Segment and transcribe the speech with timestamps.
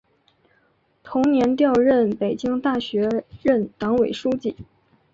[1.03, 4.55] 同年调任北京大学任党委书记。